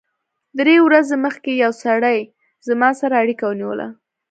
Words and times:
درې 0.59 0.75
ورځې 0.87 1.15
مخکې 1.25 1.51
یو 1.63 1.71
سړي 1.83 2.19
زما 2.67 2.89
سره 3.01 3.13
اړیکه 3.23 3.43
ونیوله 3.47 3.87